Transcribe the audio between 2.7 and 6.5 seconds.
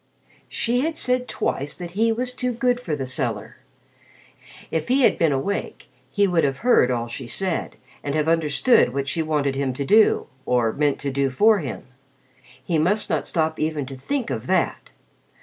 for the cellar. If he had been awake, he would